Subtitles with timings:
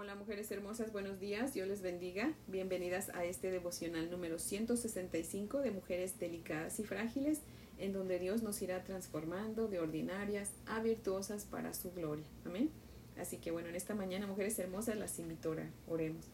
[0.00, 2.32] Hola mujeres hermosas, buenos días, Dios les bendiga.
[2.46, 7.42] Bienvenidas a este devocional número 165 de mujeres delicadas y frágiles,
[7.76, 12.24] en donde Dios nos irá transformando de ordinarias a virtuosas para su gloria.
[12.46, 12.70] Amén.
[13.18, 15.54] Así que bueno, en esta mañana, mujeres hermosas, las invito.
[15.86, 16.24] Oremos.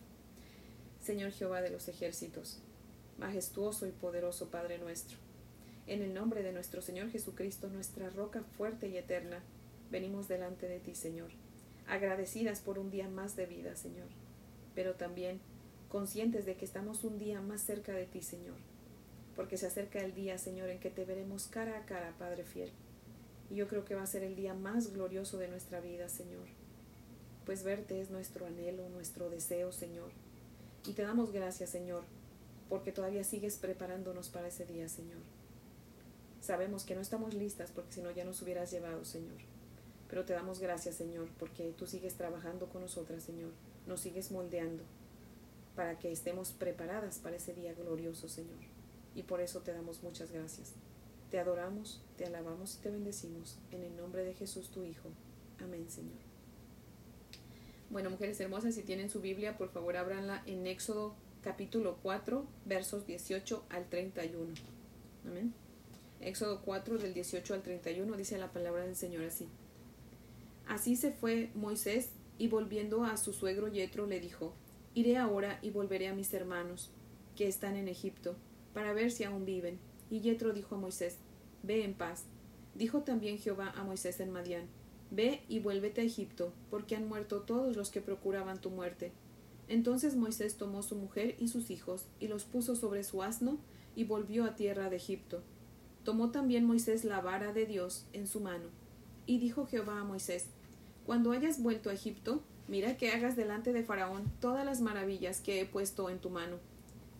[1.03, 2.61] Señor Jehová de los ejércitos,
[3.19, 5.19] majestuoso y poderoso Padre nuestro,
[5.89, 9.43] en el nombre de nuestro Señor Jesucristo, nuestra roca fuerte y eterna,
[9.91, 11.33] venimos delante de ti, Señor
[11.89, 14.09] agradecidas por un día más de vida, Señor,
[14.75, 15.41] pero también
[15.89, 18.57] conscientes de que estamos un día más cerca de ti, Señor,
[19.35, 22.71] porque se acerca el día, Señor, en que te veremos cara a cara, Padre fiel.
[23.51, 26.47] Y yo creo que va a ser el día más glorioso de nuestra vida, Señor,
[27.45, 30.11] pues verte es nuestro anhelo, nuestro deseo, Señor.
[30.87, 32.03] Y te damos gracias, Señor,
[32.69, 35.21] porque todavía sigues preparándonos para ese día, Señor.
[36.41, 39.56] Sabemos que no estamos listas porque si no ya nos hubieras llevado, Señor
[40.09, 43.51] pero te damos gracias, Señor, porque tú sigues trabajando con nosotras, Señor.
[43.87, 44.85] Nos sigues moldeando
[45.75, 48.59] para que estemos preparadas para ese día glorioso, Señor.
[49.15, 50.73] Y por eso te damos muchas gracias.
[51.31, 53.59] Te adoramos, te alabamos y te bendecimos.
[53.71, 55.09] En el nombre de Jesús, tu Hijo.
[55.63, 56.19] Amén, Señor.
[57.91, 63.07] Bueno, mujeres hermosas, si tienen su Biblia, por favor, ábranla en Éxodo capítulo 4, versos
[63.07, 64.55] 18 al 31.
[65.25, 65.55] Amén.
[66.21, 69.49] Éxodo 4, del 18 al 31, dice la palabra del Señor así.
[70.67, 74.53] Así se fue Moisés, y volviendo a su suegro Yetro le dijo
[74.95, 76.91] Iré ahora y volveré a mis hermanos,
[77.35, 78.35] que están en Egipto,
[78.75, 79.79] para ver si aún viven.
[80.11, 81.19] Y Yetro dijo a Moisés
[81.63, 82.25] Ve en paz.
[82.75, 84.69] Dijo también Jehová a Moisés en Madián
[85.11, 89.13] Ve y vuélvete a Egipto, porque han muerto todos los que procuraban tu muerte.
[89.69, 93.59] Entonces Moisés tomó su mujer y sus hijos, y los puso sobre su asno,
[93.95, 95.43] y volvió a tierra de Egipto.
[96.05, 98.69] Tomó también Moisés la vara de Dios en su mano.
[99.27, 100.47] Y dijo Jehová a Moisés
[101.07, 105.61] cuando hayas vuelto a Egipto, mira que hagas delante de Faraón todas las maravillas que
[105.61, 106.57] he puesto en tu mano.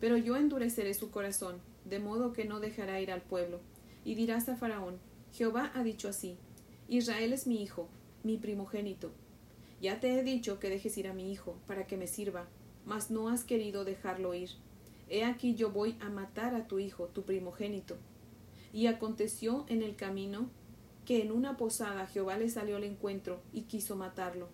[0.01, 3.61] Pero yo endureceré su corazón, de modo que no dejará ir al pueblo.
[4.03, 4.99] Y dirás a Faraón,
[5.31, 6.37] Jehová ha dicho así,
[6.89, 7.87] Israel es mi hijo,
[8.23, 9.11] mi primogénito.
[9.81, 12.45] Ya te he dicho que dejes ir a mi hijo, para que me sirva,
[12.85, 14.49] mas no has querido dejarlo ir.
[15.09, 17.95] He aquí yo voy a matar a tu hijo, tu primogénito.
[18.73, 20.49] Y aconteció en el camino
[21.07, 24.49] que en una posada Jehová le salió al encuentro y quiso matarlo.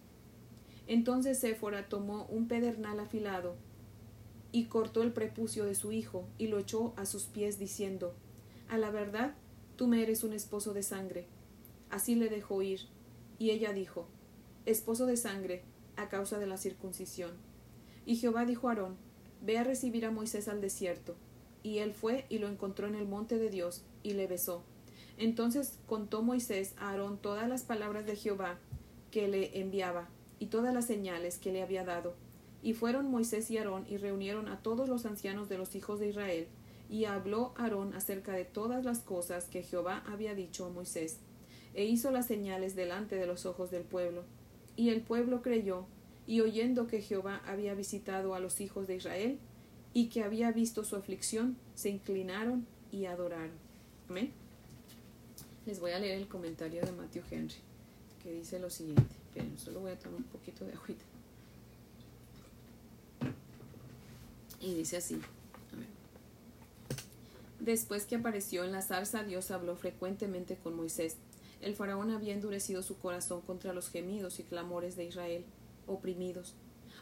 [0.86, 3.56] Entonces Séfora tomó un pedernal afilado
[4.52, 8.14] y cortó el prepucio de su hijo y lo echó a sus pies diciendo
[8.70, 9.34] A la verdad,
[9.78, 11.26] tú me eres un esposo de sangre.
[11.90, 12.82] Así le dejó ir,
[13.40, 14.06] y ella dijo
[14.68, 15.64] Esposo de sangre,
[15.96, 17.32] a causa de la circuncisión.
[18.06, 18.98] Y Jehová dijo a Aarón
[19.42, 21.16] Ve a recibir a Moisés al desierto.
[21.64, 24.64] Y él fue y lo encontró en el monte de Dios, y le besó.
[25.18, 28.58] Entonces contó Moisés a Aarón todas las palabras de Jehová
[29.12, 30.10] que le enviaba
[30.40, 32.16] y todas las señales que le había dado.
[32.62, 36.10] Y fueron Moisés y Aarón y reunieron a todos los ancianos de los hijos de
[36.10, 36.48] Israel,
[36.90, 41.20] y habló Aarón acerca de todas las cosas que Jehová había dicho a Moisés,
[41.74, 44.24] e hizo las señales delante de los ojos del pueblo.
[44.76, 45.86] Y el pueblo creyó,
[46.28, 49.40] y oyendo que Jehová había visitado a los hijos de Israel,
[49.94, 53.52] y que había visto su aflicción, se inclinaron y adoraron.
[54.10, 54.43] Amén.
[55.66, 57.56] Les voy a leer el comentario de Matthew Henry,
[58.22, 59.16] que dice lo siguiente.
[59.34, 61.04] Pero solo voy a tomar un poquito de agüita.
[64.60, 65.20] Y dice así.
[67.60, 71.16] Después que apareció en la zarza, Dios habló frecuentemente con Moisés.
[71.62, 75.46] El faraón había endurecido su corazón contra los gemidos y clamores de Israel,
[75.88, 76.56] oprimidos.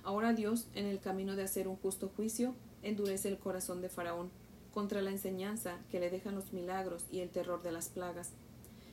[0.04, 4.30] Ahora Dios, en el camino de hacer un justo juicio, endurece el corazón de faraón
[4.72, 8.32] contra la enseñanza que le dejan los milagros y el terror de las plagas.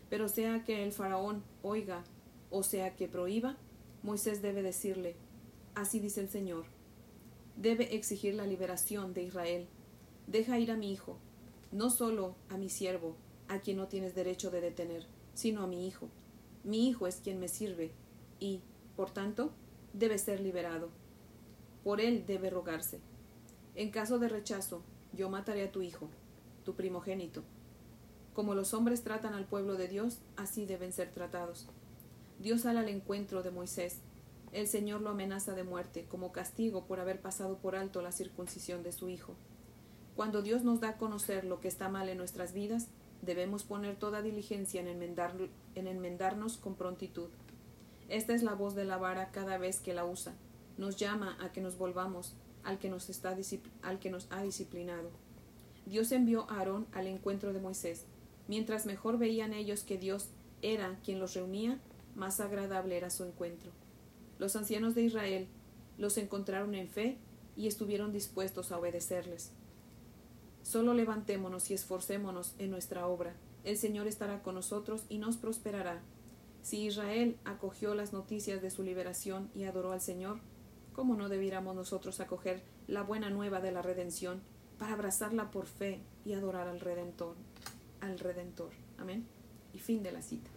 [0.09, 2.05] Pero sea que el faraón oiga
[2.51, 3.57] o sea que prohíba,
[4.03, 5.17] Moisés debe decirle,
[5.75, 6.65] así dice el Señor,
[7.57, 9.67] debe exigir la liberación de Israel.
[10.27, 11.19] Deja ir a mi hijo,
[11.73, 13.17] no solo a mi siervo,
[13.49, 16.09] a quien no tienes derecho de detener, sino a mi hijo.
[16.65, 17.93] Mi hijo es quien me sirve
[18.41, 18.61] y,
[18.97, 19.53] por tanto,
[19.93, 20.91] debe ser liberado.
[21.84, 23.01] Por él debe rogarse.
[23.75, 24.83] En caso de rechazo,
[25.13, 26.09] yo mataré a tu hijo,
[26.65, 27.43] tu primogénito.
[28.39, 31.67] Como los hombres tratan al pueblo de Dios, así deben ser tratados.
[32.39, 33.99] Dios sale al encuentro de Moisés.
[34.53, 38.85] El Señor lo amenaza de muerte como castigo por haber pasado por alto la circuncisión
[38.85, 39.35] de su Hijo.
[40.15, 42.87] Cuando Dios nos da a conocer lo que está mal en nuestras vidas,
[43.23, 44.89] debemos poner toda diligencia en,
[45.75, 47.31] en enmendarnos con prontitud.
[48.09, 50.33] Esta es la voz de la vara cada vez que la usa.
[50.77, 53.37] Nos llama a que nos volvamos al que nos, está,
[53.83, 55.11] al que nos ha disciplinado.
[55.87, 58.05] Dios envió a Aarón al encuentro de Moisés
[58.48, 60.28] Mientras mejor veían ellos que Dios
[60.62, 61.78] era quien los reunía,
[62.16, 63.71] más agradable era su encuentro.
[64.39, 65.47] Los ancianos de Israel
[65.98, 67.18] los encontraron en fe
[67.56, 69.50] y estuvieron dispuestos a obedecerles.
[70.62, 73.34] Solo levantémonos y esforcémonos en nuestra obra.
[73.65, 76.01] El Señor estará con nosotros y nos prosperará.
[76.62, 80.41] Si Israel acogió las noticias de su liberación y adoró al Señor,
[80.92, 84.41] ¿cómo no debiéramos nosotros acoger la buena nueva de la redención
[84.78, 87.34] para abrazarla por fe y adorar al Redentor?
[88.00, 88.71] Al Redentor.
[88.98, 89.27] Amén.
[89.72, 90.50] Y fin de la cita.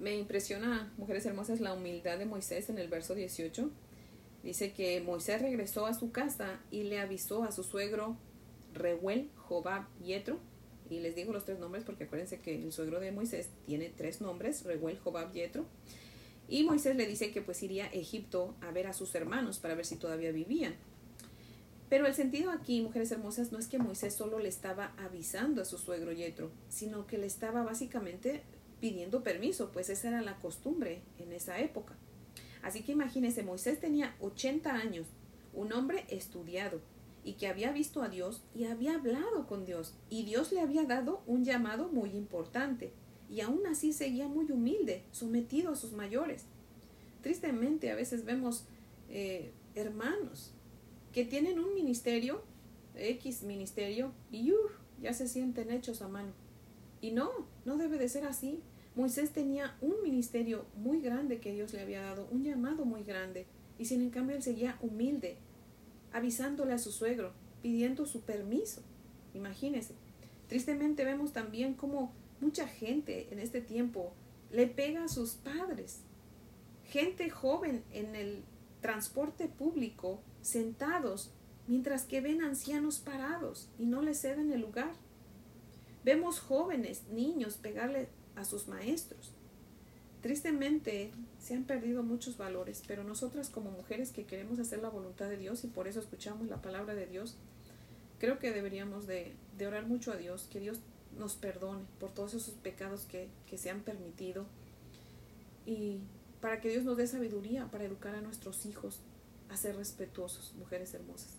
[0.00, 3.70] Me impresiona, mujeres hermosas, la humildad de Moisés en el verso 18.
[4.42, 8.16] Dice que Moisés regresó a su casa y le avisó a su suegro
[8.74, 10.38] Reuel, Jobab, Yetro.
[10.90, 14.20] Y les digo los tres nombres porque acuérdense que el suegro de Moisés tiene tres
[14.20, 15.64] nombres, Reuel, Jobab, Yetro.
[16.48, 19.74] Y Moisés le dice que pues iría a Egipto a ver a sus hermanos para
[19.74, 20.74] ver si todavía vivían.
[21.94, 25.64] Pero el sentido aquí, mujeres hermosas, no es que Moisés solo le estaba avisando a
[25.64, 28.42] su suegro Yetro, sino que le estaba básicamente
[28.80, 31.94] pidiendo permiso, pues esa era la costumbre en esa época.
[32.62, 35.06] Así que imagínense, Moisés tenía 80 años,
[35.52, 36.80] un hombre estudiado
[37.22, 40.82] y que había visto a Dios y había hablado con Dios y Dios le había
[40.82, 42.92] dado un llamado muy importante
[43.30, 46.46] y aún así seguía muy humilde, sometido a sus mayores.
[47.22, 48.64] Tristemente a veces vemos
[49.10, 50.54] eh, hermanos
[51.14, 52.42] que tienen un ministerio,
[52.96, 54.52] X ministerio, y
[55.00, 56.32] ya se sienten hechos a mano.
[57.00, 57.30] Y no,
[57.64, 58.60] no debe de ser así.
[58.96, 63.46] Moisés tenía un ministerio muy grande que Dios le había dado, un llamado muy grande,
[63.78, 65.36] y sin en cambio él seguía humilde,
[66.12, 67.32] avisándole a su suegro,
[67.62, 68.82] pidiendo su permiso.
[69.34, 69.94] Imagínese.
[70.48, 74.12] Tristemente vemos también cómo mucha gente en este tiempo
[74.50, 76.00] le pega a sus padres.
[76.86, 78.42] Gente joven en el
[78.80, 81.30] transporte público, sentados,
[81.66, 84.92] mientras que ven ancianos parados y no les ceden el lugar.
[86.04, 89.32] Vemos jóvenes, niños, pegarle a sus maestros.
[90.20, 95.28] Tristemente se han perdido muchos valores, pero nosotras como mujeres que queremos hacer la voluntad
[95.28, 97.36] de Dios y por eso escuchamos la palabra de Dios,
[98.18, 99.34] creo que deberíamos de,
[99.66, 100.80] orar mucho a Dios, que Dios
[101.18, 104.46] nos perdone por todos esos pecados que, que se han permitido
[105.64, 106.00] y
[106.40, 109.00] para que Dios nos dé sabiduría para educar a nuestros hijos
[109.48, 111.38] a ser respetuosos, mujeres hermosas.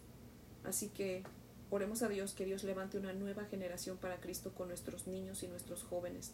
[0.63, 1.23] Así que
[1.69, 5.47] oremos a Dios que Dios levante una nueva generación para Cristo con nuestros niños y
[5.47, 6.31] nuestros jóvenes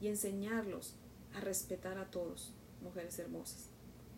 [0.00, 0.94] y enseñarlos
[1.34, 2.52] a respetar a todos,
[2.82, 3.68] mujeres hermosas.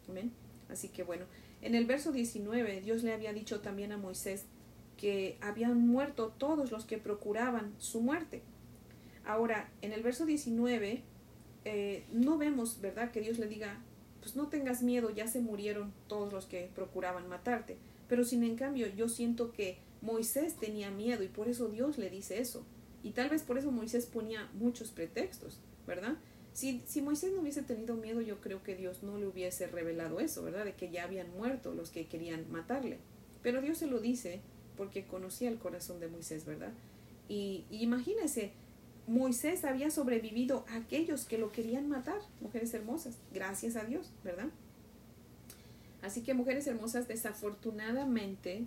[0.08, 0.32] Amén.
[0.68, 1.26] Así que bueno,
[1.62, 4.44] en el verso 19 Dios le había dicho también a Moisés
[4.96, 8.42] que habían muerto todos los que procuraban su muerte.
[9.24, 11.02] Ahora, en el verso 19
[11.64, 13.10] eh, no vemos, ¿verdad?
[13.10, 13.80] Que Dios le diga,
[14.24, 17.76] pues no tengas miedo, ya se murieron todos los que procuraban matarte.
[18.08, 22.10] Pero sin en cambio yo siento que Moisés tenía miedo y por eso Dios le
[22.10, 22.64] dice eso.
[23.02, 25.60] Y tal vez por eso Moisés ponía muchos pretextos.
[25.86, 26.16] ¿verdad?
[26.52, 30.20] Si, si Moisés no hubiese tenido miedo, yo creo que Dios no le hubiese revelado
[30.20, 30.64] eso, ¿verdad?
[30.64, 32.98] De que ya habían muerto los que querían matarle.
[33.42, 34.40] Pero Dios se lo dice
[34.76, 36.72] porque conocía el corazón de Moisés, ¿verdad?
[37.28, 37.86] Y, y
[39.06, 44.48] Moisés había sobrevivido a aquellos que lo querían matar, mujeres hermosas, gracias a Dios, ¿verdad?
[46.02, 48.66] Así que mujeres hermosas, desafortunadamente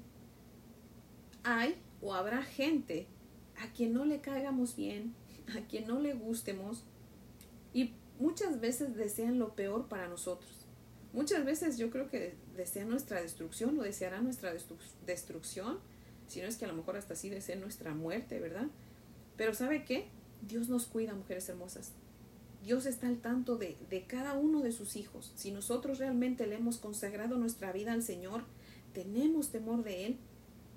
[1.44, 3.08] hay o habrá gente
[3.60, 5.16] a quien no le caigamos bien,
[5.56, 6.84] a quien no le gustemos,
[7.74, 10.66] y muchas veces desean lo peor para nosotros.
[11.14, 14.54] Muchas veces yo creo que desean nuestra destrucción o desearán nuestra
[15.06, 15.80] destrucción,
[16.28, 18.68] si no es que a lo mejor hasta así desean nuestra muerte, ¿verdad?
[19.36, 20.10] Pero ¿sabe qué?
[20.42, 21.92] Dios nos cuida, mujeres hermosas.
[22.64, 25.32] Dios está al tanto de, de cada uno de sus hijos.
[25.36, 28.44] Si nosotros realmente le hemos consagrado nuestra vida al Señor,
[28.94, 30.18] tenemos temor de Él,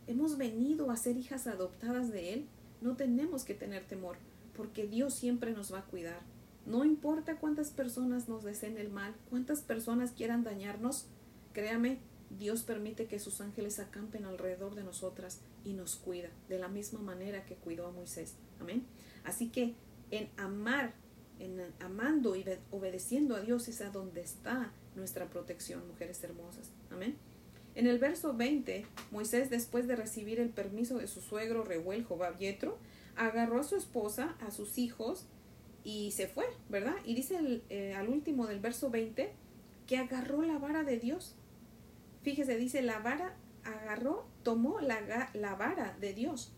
[0.06, 2.48] hemos venido a ser hijas adoptadas de Él,
[2.80, 4.16] no tenemos que tener temor,
[4.56, 6.20] porque Dios siempre nos va a cuidar.
[6.66, 11.06] No importa cuántas personas nos deseen el mal, cuántas personas quieran dañarnos,
[11.52, 11.98] créame,
[12.38, 17.00] Dios permite que sus ángeles acampen alrededor de nosotras y nos cuida de la misma
[17.00, 18.34] manera que cuidó a Moisés.
[18.60, 18.84] Amén.
[19.24, 19.74] Así que
[20.10, 20.94] en amar,
[21.38, 26.70] en amando y obedeciendo a Dios es a donde está nuestra protección, mujeres hermosas.
[26.90, 27.16] Amén.
[27.74, 32.36] En el verso 20, Moisés, después de recibir el permiso de su suegro Reuel Jobab
[32.38, 32.78] Yetro,
[33.16, 35.26] agarró a su esposa, a sus hijos
[35.84, 36.96] y se fue, ¿verdad?
[37.04, 39.32] Y dice eh, al último del verso 20
[39.86, 41.36] que agarró la vara de Dios.
[42.22, 46.52] Fíjese, dice la vara, agarró, tomó la, la vara de Dios.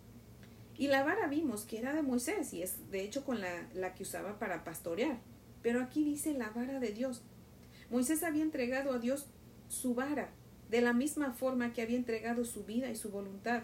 [0.82, 3.94] Y la vara vimos que era de Moisés y es de hecho con la, la
[3.94, 5.16] que usaba para pastorear.
[5.62, 7.22] Pero aquí dice la vara de Dios.
[7.88, 9.28] Moisés había entregado a Dios
[9.68, 10.32] su vara,
[10.70, 13.62] de la misma forma que había entregado su vida y su voluntad.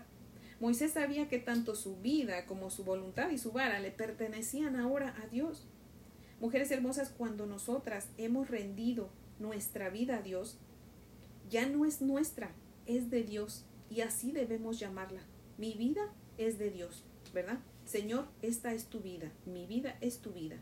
[0.60, 5.16] Moisés sabía que tanto su vida como su voluntad y su vara le pertenecían ahora
[5.20, 5.66] a Dios.
[6.38, 9.10] Mujeres hermosas, cuando nosotras hemos rendido
[9.40, 10.56] nuestra vida a Dios,
[11.50, 12.52] ya no es nuestra,
[12.86, 15.22] es de Dios y así debemos llamarla.
[15.56, 17.58] Mi vida es de Dios, ¿verdad?
[17.84, 20.56] Señor, esta es tu vida, mi vida es tu vida.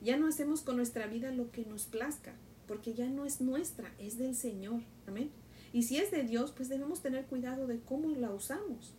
[0.00, 2.34] Ya no hacemos con nuestra vida lo que nos plazca,
[2.66, 4.82] porque ya no es nuestra, es del Señor.
[5.06, 5.30] Amén.
[5.72, 8.94] Y si es de Dios, pues debemos tener cuidado de cómo la usamos.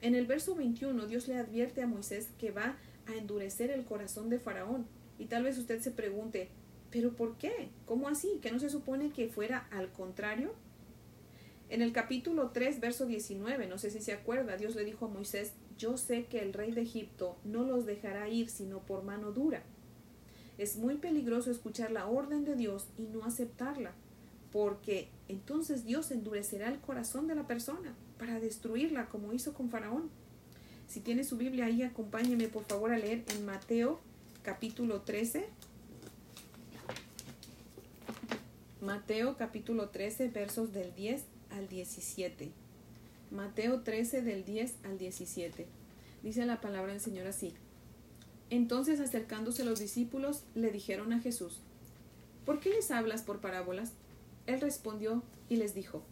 [0.00, 2.76] En el verso 21, Dios le advierte a Moisés que va
[3.06, 4.86] a endurecer el corazón de Faraón.
[5.18, 6.48] Y tal vez usted se pregunte,
[6.90, 7.70] ¿pero por qué?
[7.86, 8.38] ¿Cómo así?
[8.42, 10.54] ¿Que no se supone que fuera al contrario?
[11.68, 15.08] En el capítulo 3, verso 19, no sé si se acuerda, Dios le dijo a
[15.08, 19.32] Moisés, yo sé que el rey de Egipto no los dejará ir sino por mano
[19.32, 19.62] dura.
[20.58, 23.92] Es muy peligroso escuchar la orden de Dios y no aceptarla,
[24.52, 30.08] porque entonces Dios endurecerá el corazón de la persona para destruirla como hizo con Faraón.
[30.88, 34.00] Si tiene su Biblia ahí, acompáñeme por favor a leer en Mateo
[34.42, 35.46] capítulo 13.
[38.80, 42.65] Mateo capítulo 13 versos del 10 al 17.
[43.30, 45.66] Mateo 13 del 10 al 17.
[46.22, 47.54] Dice la palabra del Señor así.
[48.50, 51.60] Entonces acercándose los discípulos le dijeron a Jesús,
[52.44, 53.92] ¿por qué les hablas por parábolas?
[54.46, 56.02] Él respondió y les dijo,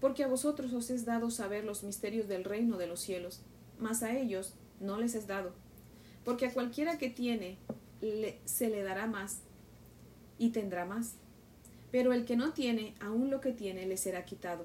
[0.00, 3.40] porque a vosotros os es dado saber los misterios del reino de los cielos,
[3.78, 5.52] mas a ellos no les es dado,
[6.24, 7.58] porque a cualquiera que tiene
[8.44, 9.40] se le dará más
[10.38, 11.14] y tendrá más,
[11.90, 14.64] pero el que no tiene, aun lo que tiene le será quitado.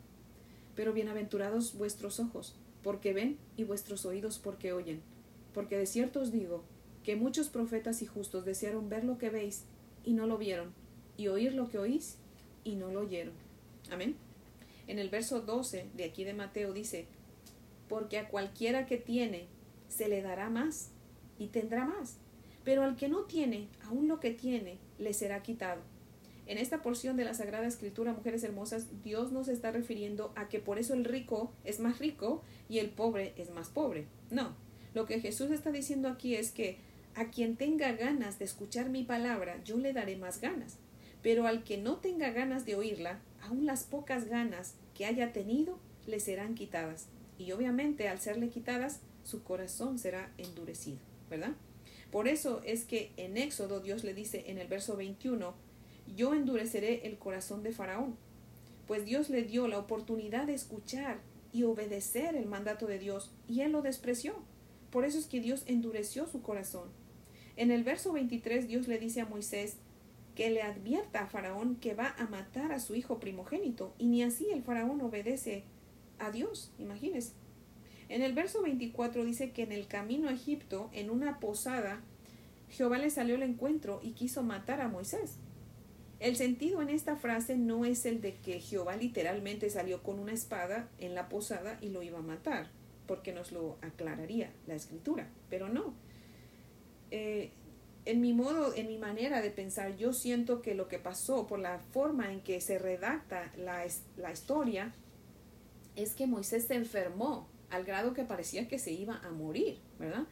[0.75, 5.01] Pero bienaventurados vuestros ojos, porque ven, y vuestros oídos porque oyen,
[5.53, 6.63] porque de cierto os digo,
[7.03, 9.65] que muchos profetas y justos desearon ver lo que veis,
[10.03, 10.73] y no lo vieron,
[11.17, 12.17] y oír lo que oís
[12.63, 13.33] y no lo oyeron.
[13.91, 14.15] Amén.
[14.87, 17.05] En el verso 12 de aquí de Mateo dice,
[17.87, 19.47] porque a cualquiera que tiene
[19.89, 20.91] se le dará más
[21.37, 22.17] y tendrá más,
[22.63, 25.81] pero al que no tiene, aún lo que tiene, le será quitado.
[26.47, 30.59] En esta porción de la Sagrada Escritura, mujeres hermosas, Dios nos está refiriendo a que
[30.59, 34.07] por eso el rico es más rico y el pobre es más pobre.
[34.29, 34.55] No,
[34.93, 36.79] lo que Jesús está diciendo aquí es que
[37.15, 40.77] a quien tenga ganas de escuchar mi palabra, yo le daré más ganas
[41.21, 45.79] pero al que no tenga ganas de oírla, aun las pocas ganas que haya tenido
[46.07, 47.07] le serán quitadas.
[47.37, 51.53] Y obviamente al serle quitadas, su corazón será endurecido, ¿verdad?
[52.11, 55.53] Por eso es que en Éxodo Dios le dice en el verso 21,
[56.07, 58.15] yo endureceré el corazón de Faraón,
[58.87, 61.19] pues Dios le dio la oportunidad de escuchar
[61.53, 64.35] y obedecer el mandato de Dios y él lo despreció.
[64.89, 66.89] Por eso es que Dios endureció su corazón.
[67.55, 69.77] En el verso 23 Dios le dice a Moisés,
[70.35, 74.23] que le advierta a Faraón que va a matar a su hijo primogénito, y ni
[74.23, 75.63] así el Faraón obedece
[76.19, 77.33] a Dios, imagínese.
[78.09, 82.01] En el verso 24 dice que en el camino a Egipto, en una posada,
[82.69, 85.37] Jehová le salió al encuentro y quiso matar a Moisés.
[86.21, 90.33] El sentido en esta frase no es el de que Jehová literalmente salió con una
[90.33, 92.69] espada en la posada y lo iba a matar,
[93.07, 95.95] porque nos lo aclararía la escritura, pero no.
[97.09, 97.49] Eh,
[98.05, 101.57] en mi modo, en mi manera de pensar, yo siento que lo que pasó por
[101.57, 103.83] la forma en que se redacta la,
[104.15, 104.93] la historia
[105.95, 110.27] es que Moisés se enfermó al grado que parecía que se iba a morir, ¿verdad?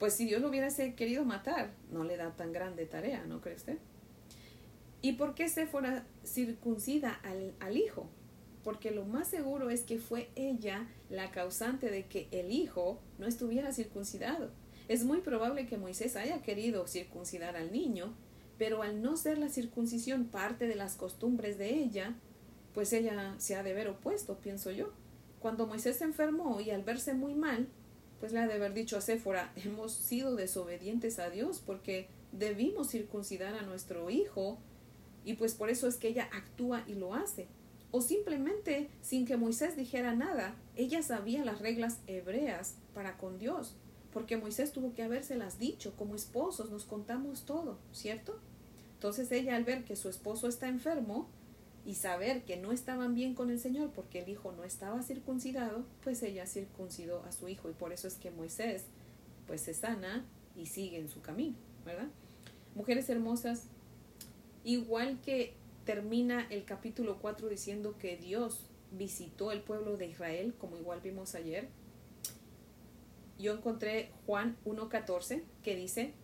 [0.00, 3.54] Pues si Dios lo hubiese querido matar, no le da tan grande tarea, ¿no cree
[3.54, 3.78] usted?
[5.02, 8.08] ¿Y por qué se fuera circuncida al, al hijo?
[8.62, 13.26] Porque lo más seguro es que fue ella la causante de que el hijo no
[13.26, 14.50] estuviera circuncidado.
[14.86, 18.14] Es muy probable que Moisés haya querido circuncidar al niño,
[18.58, 22.14] pero al no ser la circuncisión parte de las costumbres de ella,
[22.72, 24.92] pues ella se ha de ver opuesto, pienso yo.
[25.40, 27.66] Cuando Moisés se enfermó y al verse muy mal,
[28.20, 32.90] pues le ha de haber dicho a Séfora, hemos sido desobedientes a Dios porque debimos
[32.90, 34.58] circuncidar a nuestro hijo
[35.24, 37.48] y pues por eso es que ella actúa y lo hace.
[37.90, 43.76] O simplemente, sin que Moisés dijera nada, ella sabía las reglas hebreas para con Dios
[44.12, 48.38] porque Moisés tuvo que habérselas dicho, como esposos nos contamos todo, ¿cierto?
[48.94, 51.28] Entonces ella al ver que su esposo está enfermo
[51.84, 55.84] y saber que no estaban bien con el Señor porque el hijo no estaba circuncidado,
[56.04, 58.84] pues ella circuncidó a su hijo y por eso es que Moisés
[59.46, 60.24] pues se sana
[60.54, 62.08] y sigue en su camino, ¿verdad?
[62.74, 63.64] Mujeres hermosas,
[64.64, 65.54] igual que
[65.84, 71.34] termina el capítulo 4 diciendo que Dios visitó el pueblo de Israel, como igual vimos
[71.34, 71.68] ayer.
[73.38, 76.14] Yo encontré Juan 1.14 que dice,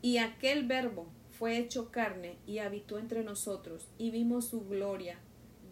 [0.00, 5.18] y aquel verbo fue hecho carne y habitó entre nosotros, y vimos su gloria,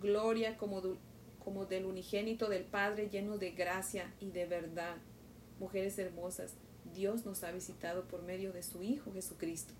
[0.00, 0.82] gloria como,
[1.38, 4.96] como del unigénito del Padre lleno de gracia y de verdad.
[5.58, 6.54] Mujeres hermosas,
[6.92, 9.74] Dios nos ha visitado por medio de su Hijo Jesucristo.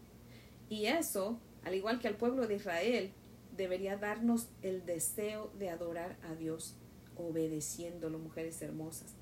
[0.68, 3.12] Y eso, al igual que al pueblo de Israel,
[3.56, 6.74] debería darnos el deseo de adorar a Dios,
[7.16, 9.14] obedeciéndolo, mujeres hermosas.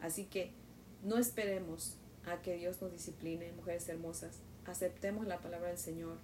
[0.00, 0.52] Así que
[1.02, 4.40] no esperemos a que Dios nos discipline, mujeres hermosas.
[4.64, 6.18] Aceptemos la palabra del Señor.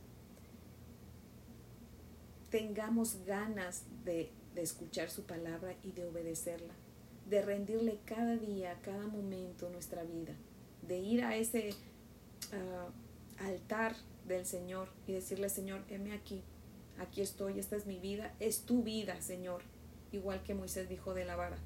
[2.50, 6.74] Tengamos ganas de, escuchar su palabra y de obedecerla,
[7.28, 10.34] de rendirle cada día, cada momento nuestra vida,
[10.82, 11.70] de ir a ese
[12.52, 12.90] ah,
[14.26, 16.42] del Señor y decirle, Señor, heme aquí,
[16.98, 19.62] aquí estoy, esta es mi vida, es tu vida, Señor,
[20.12, 21.58] igual que Moisés dijo de la vara.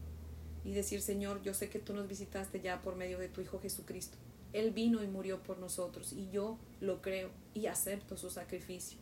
[0.65, 3.61] Y decir, Señor, yo sé que tú nos visitaste ya por medio de tu Hijo
[3.61, 4.17] Jesucristo.
[4.53, 8.99] Él vino y murió por nosotros y yo lo creo y acepto su sacrificio.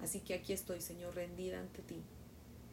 [0.00, 2.02] Así que aquí estoy, Señor, rendida ante ti.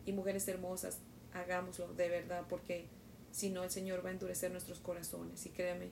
[0.05, 0.99] Y mujeres hermosas,
[1.33, 2.87] hagámoslo de verdad porque
[3.31, 5.91] si no el Señor va a endurecer nuestros corazones y créame,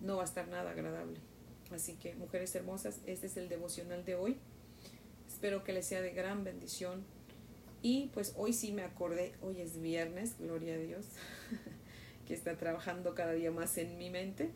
[0.00, 1.20] no va a estar nada agradable.
[1.74, 4.36] Así que, mujeres hermosas, este es el devocional de hoy.
[5.28, 7.04] Espero que les sea de gran bendición.
[7.82, 11.06] Y pues hoy sí me acordé, hoy es viernes, gloria a Dios,
[12.26, 14.50] que está trabajando cada día más en mi mente.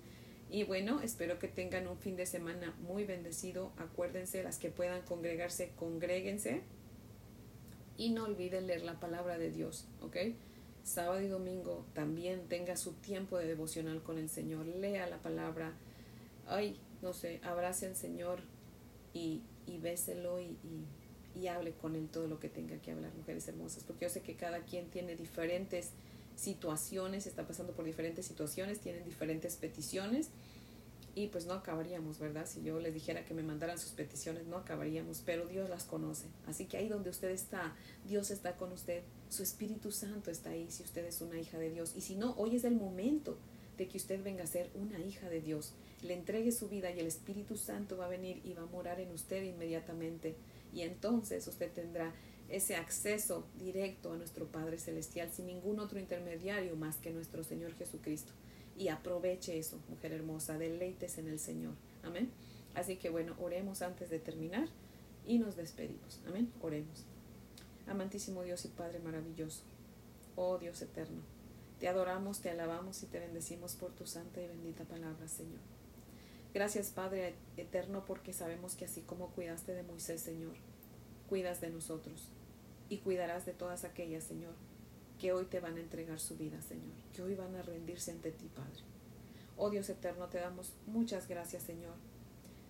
[0.49, 3.73] Y bueno, espero que tengan un fin de semana muy bendecido.
[3.79, 6.63] Acuérdense, las que puedan congregarse, congréguense.
[7.97, 10.17] Y no olviden leer la palabra de Dios, ¿ok?
[10.85, 14.67] Sábado y domingo también tenga su tiempo de devocional con el Señor.
[14.67, 15.73] Lea la palabra.
[16.47, 18.41] Ay, no sé, abrace al Señor
[19.15, 20.59] y, y béselo y,
[21.37, 24.23] y, hable con Él todo lo que tenga que hablar, mujeres hermosas, porque yo sé
[24.23, 25.91] que cada quien tiene diferentes
[26.35, 30.31] situaciones, está pasando por diferentes situaciones, tienen diferentes peticiones
[31.15, 32.45] y pues no acabaríamos, ¿verdad?
[32.47, 36.27] Si yo les dijera que me mandaran sus peticiones, no acabaríamos, pero Dios las conoce.
[36.47, 37.75] Así que ahí donde usted está,
[38.07, 41.71] Dios está con usted, su Espíritu Santo está ahí si usted es una hija de
[41.71, 41.93] Dios.
[41.97, 43.39] Y si no, hoy es el momento
[43.77, 47.01] de que usted venga a ser una hija de Dios le entregue su vida y
[47.01, 50.37] el Espíritu Santo va a venir y va a morar en usted inmediatamente.
[50.73, 52.13] Y entonces usted tendrá
[52.49, 57.75] ese acceso directo a nuestro Padre Celestial sin ningún otro intermediario más que nuestro Señor
[57.75, 58.33] Jesucristo.
[58.79, 61.75] Y aproveche eso, mujer hermosa, deleites en el Señor.
[62.03, 62.31] Amén.
[62.75, 64.69] Así que bueno, oremos antes de terminar
[65.27, 66.21] y nos despedimos.
[66.27, 66.53] Amén.
[66.61, 67.05] Oremos.
[67.87, 69.63] Amantísimo Dios y Padre maravilloso.
[70.37, 71.36] Oh Dios eterno.
[71.81, 75.61] Te adoramos, te alabamos y te bendecimos por tu santa y bendita palabra, Señor.
[76.55, 80.55] Gracias Padre eterno porque sabemos que así como cuidaste de Moisés, Señor,
[81.29, 82.31] cuidas de nosotros
[82.89, 84.55] y cuidarás de todas aquellas, Señor,
[85.19, 88.33] que hoy te van a entregar su vida, Señor, que hoy van a rendirse ante
[88.33, 88.85] ti, Padre.
[89.59, 91.95] Oh Dios eterno, te damos muchas gracias, Señor.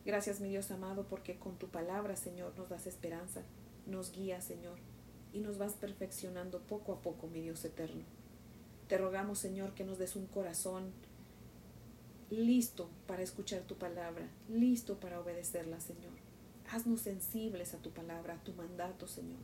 [0.05, 3.43] Gracias, mi Dios amado, porque con tu palabra, Señor, nos das esperanza,
[3.87, 4.79] nos guías, Señor,
[5.33, 8.03] y nos vas perfeccionando poco a poco, mi Dios eterno.
[8.89, 10.93] Te rogamos, Señor, que nos des un corazón
[12.31, 16.13] listo para escuchar tu palabra, listo para obedecerla, Señor.
[16.71, 19.41] Haznos sensibles a tu palabra, a tu mandato, Señor.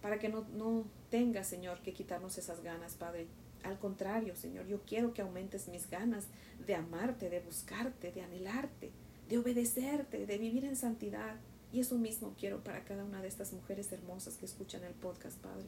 [0.00, 3.26] Para que no, no tengas, Señor, que quitarnos esas ganas, Padre.
[3.62, 6.26] Al contrario, Señor, yo quiero que aumentes mis ganas
[6.66, 8.90] de amarte, de buscarte, de anhelarte,
[9.28, 11.36] de obedecerte, de vivir en santidad.
[11.72, 15.38] Y eso mismo quiero para cada una de estas mujeres hermosas que escuchan el podcast,
[15.38, 15.66] Padre.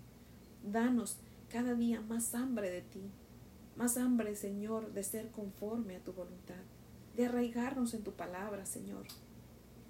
[0.64, 1.18] Danos
[1.50, 3.10] cada día más hambre de ti,
[3.76, 6.62] más hambre, Señor, de ser conforme a tu voluntad,
[7.16, 9.06] de arraigarnos en tu palabra, Señor.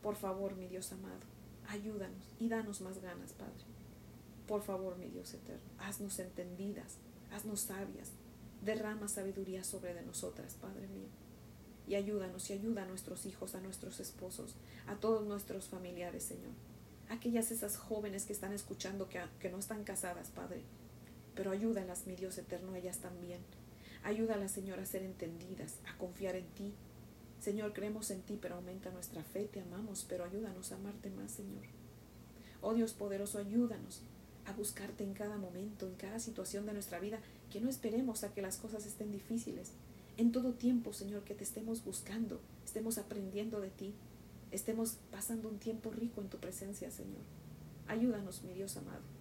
[0.02, 1.20] Por favor, mi Dios amado,
[1.68, 3.64] ayúdanos y danos más ganas, Padre.
[4.46, 6.96] Por favor, mi Dios eterno, haznos entendidas,
[7.32, 8.10] haznos sabias,
[8.62, 11.08] derrama sabiduría sobre de nosotras, Padre mío.
[11.86, 14.54] Y ayúdanos y ayuda a nuestros hijos, a nuestros esposos,
[14.86, 16.52] a todos nuestros familiares, Señor.
[17.10, 20.62] Aquellas esas jóvenes que están escuchando que, que no están casadas, Padre.
[21.34, 23.40] Pero ayúdalas, mi Dios eterno, ellas también
[24.04, 26.74] Ayúdala, Señor, a ser entendidas, a confiar en ti.
[27.40, 31.30] Señor, creemos en ti, pero aumenta nuestra fe, te amamos, pero ayúdanos a amarte más,
[31.30, 31.64] Señor.
[32.60, 34.02] Oh Dios poderoso, ayúdanos
[34.44, 37.18] a buscarte en cada momento, en cada situación de nuestra vida,
[37.50, 39.72] que no esperemos a que las cosas estén difíciles.
[40.18, 43.94] En todo tiempo, Señor, que te estemos buscando, estemos aprendiendo de ti,
[44.50, 47.22] estemos pasando un tiempo rico en tu presencia, Señor.
[47.88, 49.13] Ayúdanos, mi Dios amado.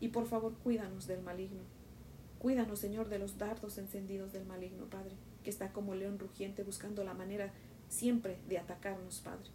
[0.00, 1.62] Y por favor, cuídanos del maligno.
[2.38, 7.02] Cuídanos, Señor, de los dardos encendidos del maligno, Padre, que está como león rugiente buscando
[7.02, 7.52] la manera
[7.88, 9.50] siempre de atacarnos, Padre.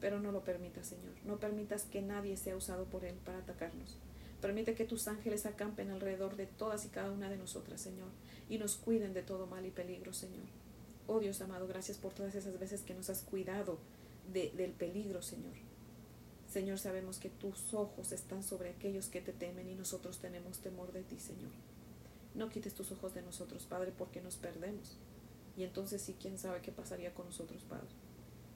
[0.00, 1.14] Pero no lo permitas, Señor.
[1.24, 3.98] No permitas que nadie sea usado por Él para atacarnos.
[4.40, 8.08] Permite que tus ángeles acampen alrededor de todas y cada una de nosotras, Señor,
[8.48, 10.44] y nos cuiden de todo mal y peligro, Señor.
[11.08, 13.78] Oh Dios amado, gracias por todas esas veces que nos has cuidado
[14.32, 15.54] de, del peligro, Señor.
[16.48, 20.92] Señor, sabemos que tus ojos están sobre aquellos que te temen y nosotros tenemos temor
[20.92, 21.50] de ti, Señor.
[22.34, 24.96] No quites tus ojos de nosotros, Padre, porque nos perdemos.
[25.58, 27.88] Y entonces sí, quién sabe qué pasaría con nosotros, Padre.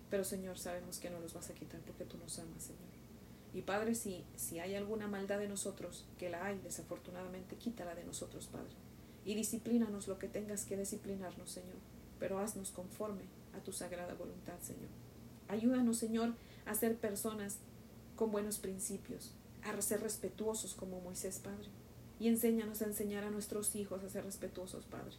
[0.09, 2.93] Pero Señor, sabemos que no los vas a quitar porque tú nos amas, Señor.
[3.53, 8.05] Y Padre, si, si hay alguna maldad de nosotros, que la hay, desafortunadamente, quítala de
[8.05, 8.73] nosotros, Padre.
[9.27, 11.77] Y disciplínanos lo que tengas que disciplinarnos, Señor.
[12.19, 13.25] Pero haznos conforme
[13.55, 14.89] a tu sagrada voluntad, Señor.
[15.49, 16.33] Ayúdanos, Señor,
[16.65, 17.59] a ser personas
[18.23, 19.33] con buenos principios,
[19.65, 21.67] a ser respetuosos como Moisés, Padre.
[22.21, 25.17] Y enséñanos a enseñar a nuestros hijos a ser respetuosos, Padre.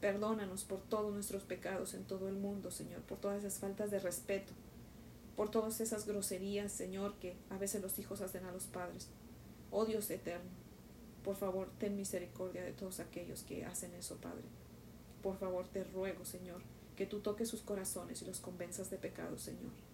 [0.00, 3.98] Perdónanos por todos nuestros pecados en todo el mundo, Señor, por todas esas faltas de
[3.98, 4.52] respeto,
[5.34, 9.08] por todas esas groserías, Señor, que a veces los hijos hacen a los padres.
[9.72, 10.48] Oh Dios eterno,
[11.24, 14.44] por favor, ten misericordia de todos aquellos que hacen eso, Padre.
[15.24, 16.62] Por favor, te ruego, Señor,
[16.94, 19.87] que tú toques sus corazones y los convenzas de pecado, Señor.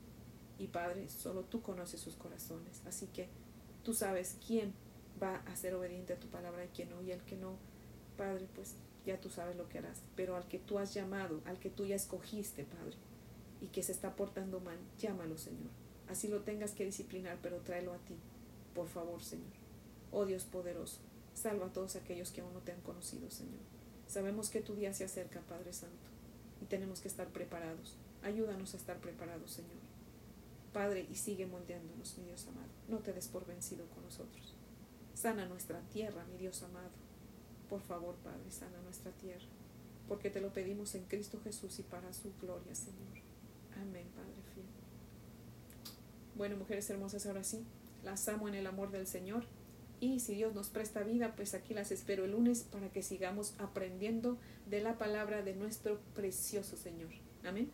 [0.58, 3.28] Y Padre, solo tú conoces sus corazones, así que
[3.82, 4.72] tú sabes quién
[5.22, 7.56] va a ser obediente a tu palabra y quién no, y el que no,
[8.16, 10.02] Padre, pues ya tú sabes lo que harás.
[10.16, 12.96] Pero al que tú has llamado, al que tú ya escogiste, Padre,
[13.60, 15.70] y que se está portando mal, llámalo, Señor.
[16.08, 18.14] Así lo tengas que disciplinar, pero tráelo a ti,
[18.74, 19.52] por favor, Señor.
[20.12, 21.00] Oh Dios poderoso,
[21.34, 23.62] salva a todos aquellos que aún no te han conocido, Señor.
[24.06, 26.08] Sabemos que tu día se acerca, Padre Santo,
[26.62, 27.96] y tenemos que estar preparados.
[28.22, 29.83] Ayúdanos a estar preparados, Señor.
[30.74, 32.68] Padre, y sigue moldeándonos, mi Dios amado.
[32.88, 34.54] No te des por vencido con nosotros.
[35.14, 36.90] Sana nuestra tierra, mi Dios amado.
[37.70, 39.46] Por favor, Padre, sana nuestra tierra,
[40.08, 43.22] porque te lo pedimos en Cristo Jesús y para su gloria, Señor.
[43.80, 44.66] Amén, Padre fiel.
[46.34, 47.64] Bueno, mujeres hermosas, ahora sí,
[48.02, 49.44] las amo en el amor del Señor.
[50.00, 53.54] Y si Dios nos presta vida, pues aquí las espero el lunes para que sigamos
[53.58, 57.12] aprendiendo de la palabra de nuestro precioso Señor.
[57.44, 57.70] Amén.